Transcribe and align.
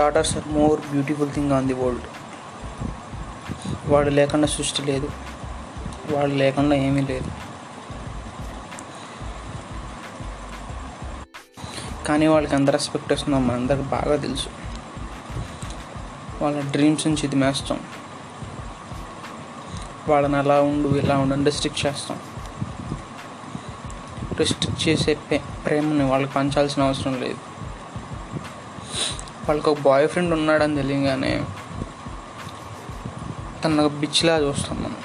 Daughters 0.00 0.36
are 0.36 0.48
more 0.48 0.80
beautiful 0.80 1.32
thing 1.32 1.52
on 1.52 1.66
the 1.66 1.74
world 1.74 2.02
వాడు 3.86 4.10
లేకుండా 4.10 4.46
సృష్టి 4.46 4.82
లేదు. 4.82 5.10
వాడు 6.10 6.30
లేకుండా 6.30 6.76
ఏమీ 6.76 7.00
లేదు. 7.00 7.30
కానీ 12.06 12.26
వాళ్ళకి 12.26 12.54
ఎంత 12.54 12.70
రెస్పెక్ట్ 12.70 13.12
వస్తుందో 13.12 13.38
మనందరికి 13.38 13.82
బాగా 13.82 14.16
తెలుసు. 14.16 14.48
వాళ్ళ 16.42 16.60
డ్రీమ్స్ 16.60 17.06
నుంచి 17.06 17.26
ఇది 17.26 17.36
మేస్తాం. 17.36 17.80
వాళ్ళని 20.08 20.36
అలా 20.36 20.60
ఉండు 20.60 20.88
ఇలా 20.88 21.18
ఉండు 21.18 21.34
అని 21.34 21.46
చేస్తాం. 21.86 22.18
రిస్ట్రిక్ట్ 24.38 24.88
చేసే 24.88 25.14
ప్రే- 25.14 25.62
ప్రేమని 25.62 26.04
వాళ్ళకి 26.04 26.32
పంచాల్సిన 26.32 26.82
అవసరం 26.82 27.20
లేదు. 27.20 27.49
వాళ్ళకి 29.50 29.70
ఒక 29.70 29.78
బాయ్ 29.80 30.08
ఫ్రెండ్ 30.08 30.32
ఉన్నాడని 30.32 30.74
తెలియగానే 30.76 31.44
తన 33.64 33.86
బిచ్లా 33.86 34.38
చూస్తాం 34.38 34.82
మనం. 34.82 34.96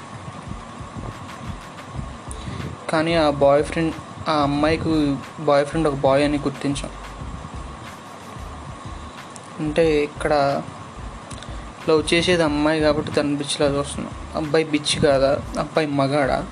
కానీ 2.90 3.16
ఆ 3.16 3.30
బాయ్ 3.30 3.64
ఫ్రెండ్ 3.64 3.96
ఆ 4.30 4.34
అమ్మాయికి 4.34 5.18
బాయ్ 5.40 5.66
ఫ్రెండ్ 5.66 5.88
ఒక 5.88 5.94
బాయ్ 5.94 6.24
అని 6.24 6.38
గుర్తించాం. 6.38 6.92
అంటే 9.60 10.04
ఇక్కడ 10.04 10.62
లవ్ 11.90 12.14
చేసేది 12.14 12.44
అమ్మాయి 12.44 12.82
కాబట్టి 12.82 13.12
తన 13.12 13.36
బిచ్లా 13.36 13.68
చూస్తున్నాం. 13.68 14.14
అబ్బాయి 14.36 14.66
బిచ్ 14.66 15.00
కాదా? 15.00 15.32
అబ్బాయి 15.60 15.88
మగాడా? 15.88 16.46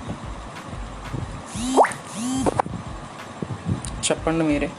చెప్పండి 4.10 4.44
మీరే. 4.44 4.70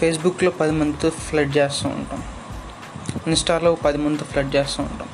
ఫేస్బుక్లో 0.00 0.50
పది 0.50 0.72
మందితో 0.72 1.10
ఫ్లడ్ 1.10 1.56
చేస్తూ 1.56 1.88
ఉంటాం. 1.88 2.22
ఇన్స్టాలో 3.26 3.74
పది 3.74 3.98
మందితో 3.98 4.24
ఫ్లడ్ 4.24 4.56
చేస్తూ 4.56 4.82
ఉంటాం. 4.82 5.08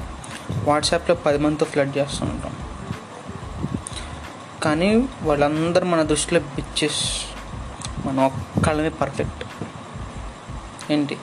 వాట్సాప్లో 0.65 1.15
పది 1.15 1.39
మందితో 1.39 1.67
ఫ్లడ్ 1.67 1.97
చేస్తూ 1.97 2.27
ఉంటాం. 2.27 2.57
కానీ 4.63 5.09
వాళ్ళందరూ 5.23 5.87
మన 5.87 6.03
దృష్టిలో 6.03 6.41
బిచ్చెస్ 6.41 7.01
మన 8.07 8.21
ఒక్కళ్ళమే 8.21 8.89
పర్ఫెక్ట్ 8.89 9.45
ఏంటి? 10.93 11.15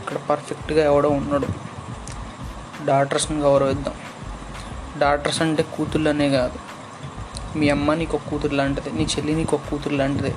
ఇక్కడ 0.00 0.16
పర్ఫెక్ట్గా 0.16 0.84
ఎవడో 0.84 1.08
ఉన్నాడు. 1.08 1.46
డాక్టర్స్ని 2.84 3.40
గౌరవిద్దాం. 3.40 3.94
డాక్టర్స్ 4.98 5.42
అంటే 5.42 5.62
కూతుళ్ళనే 5.62 6.28
కాదు. 6.30 6.58
మీ 7.58 7.68
అమ్మ 7.68 7.94
నీకు 7.94 8.16
ఒక 8.16 8.30
కూతురు 8.30 8.54
లాంటిది. 8.54 8.90
నీ 8.90 9.02
చెల్లి 9.02 9.34
నీకు 9.34 9.56
ఒక 9.56 9.62
కూతురు 9.70 9.94
లాంటిది. 9.94 10.34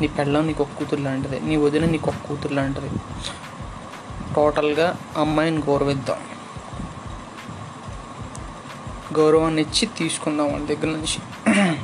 నీ 0.00 0.06
పెళ్ళం 0.06 0.46
నీకు 0.46 0.62
ఒక 0.62 0.68
కూతురు 0.78 1.00
లాంటిది 1.00 1.40
నీ 1.40 1.56
వదిన 1.56 1.84
నీకు 1.84 2.10
ఒక 2.10 2.28
కూతురు 2.28 2.54
లాంటిది. 2.54 2.90
టోటల్గా 4.36 4.96
అమ్మాయిని 5.16 5.58
గౌరవిద్దాం. 5.58 6.16
గౌరవాన్ని 9.16 9.62
ఇచ్చి 9.62 9.88
తీసుకుందాం 9.98 10.52
వాళ్ళ 10.52 10.66
దగ్గర 10.66 10.86
నుంచి. 10.86 11.18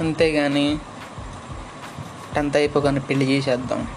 అంతేగాని 0.00 0.78
టెన్త్ 2.34 2.56
అయిపోగానే 2.56 3.00
పెళ్ళి 3.00 3.26
చేసేద్దాం. 3.26 3.88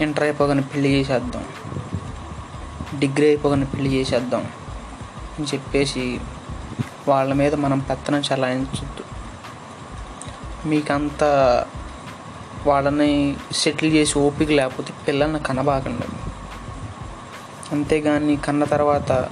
ఇంటర్ 0.00 0.24
అయిపోగానే 0.24 0.60
పెళ్ళి 0.60 0.88
చేసేద్దాం. 0.88 1.44
డిగ్రీ 2.98 3.26
అయిపోగానే 3.26 3.64
పెళ్ళి 3.64 3.90
చేసేద్దాం 3.90 4.40
అని 5.38 5.46
చెప్పేసి 5.46 6.20
వాళ్ళ 7.08 7.32
మీద 7.32 7.54
మనం 7.54 7.78
పెత్తనం 7.78 8.22
చలాయించు 8.34 8.99
మీకంత 10.66 11.24
వాళ్ళని 12.66 13.36
సెటిల్ 13.52 13.92
చేసి 13.92 14.18
ఓపిక 14.18 14.50
లేకపోతే 14.50 14.92
పిల్లల్ని 15.08 15.38
కనబాకండి. 15.38 16.06
అంతేగాని 17.72 18.36
కన్న 18.36 18.64
తర్వాత 18.64 19.28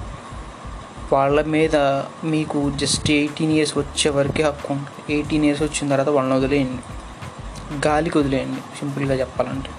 వాళ్ళ 1.12 1.42
మీద 1.42 1.76
మీకు 2.24 2.70
జస్ట్ 2.70 3.10
ఎయిటీన్ 3.10 3.52
ఇయర్స్ 3.52 3.78
వచ్చే 3.78 4.10
వరకే 4.10 4.42
హక్కు 4.42 4.72
ఉంటుంది. 4.72 5.12
ఎయిటీన్ 5.12 5.44
ఇయర్స్ 5.44 5.62
వచ్చిన 5.62 5.90
తర్వాత 5.90 6.08
వాళ్ళని 6.08 6.36
వదిలేయండి. 6.36 6.82
గాలికి 7.88 8.18
వదిలేయండి. 8.18 8.60
సింపుల్గా 8.78 9.14
చెప్పాలంటే. 9.14 9.70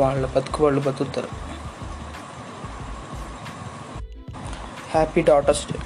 వాళ్ళ 0.00 0.26
బతుకు 0.26 0.64
వాళ్ళు 0.64 0.80
బతుకుతారు. 0.80 1.28
Happy 4.90 5.22
daughters 5.22 5.72
day. 5.72 5.78